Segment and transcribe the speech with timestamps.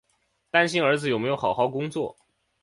[0.49, 2.17] 担心儿子有没有好好工作